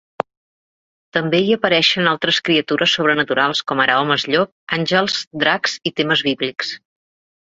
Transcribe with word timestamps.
També 1.17 1.41
hi 1.41 1.51
apareixen 1.57 2.09
altres 2.13 2.39
criatures 2.49 2.95
sobrenaturals 2.99 3.61
com 3.73 3.83
ara 3.85 3.99
homes 4.05 4.25
llop, 4.35 4.51
àngels, 4.79 5.19
dracs 5.45 5.77
i 5.91 5.93
temes 6.01 6.25
bíblics. 6.31 6.73